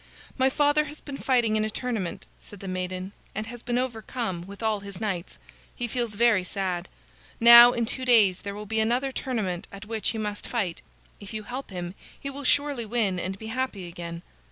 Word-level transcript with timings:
"My 0.35 0.49
father 0.49 0.85
has 0.85 0.99
been 0.99 1.17
fighting 1.19 1.55
in 1.55 1.63
a 1.63 1.69
tournament," 1.69 2.25
said 2.39 2.59
the 2.59 2.67
maiden, 2.67 3.11
"and 3.35 3.45
has 3.45 3.61
been 3.61 3.77
overcome, 3.77 4.47
with 4.47 4.63
all 4.63 4.79
his 4.79 4.99
knights. 4.99 5.37
He 5.75 5.87
feels 5.87 6.15
very 6.15 6.43
sad. 6.43 6.87
Now, 7.39 7.73
in 7.73 7.85
two 7.85 8.03
days 8.03 8.41
there 8.41 8.55
will 8.55 8.65
be 8.65 8.79
another 8.79 9.11
tournament 9.11 9.67
at 9.71 9.85
which 9.85 10.09
he 10.09 10.17
must 10.17 10.47
fight. 10.47 10.81
If 11.19 11.35
you 11.35 11.43
help 11.43 11.69
him, 11.69 11.93
he 12.19 12.31
will 12.31 12.43
surely 12.45 12.83
win 12.83 13.19
and 13.19 13.37
be 13.37 13.49
happy 13.53 13.87
again." 13.87 14.23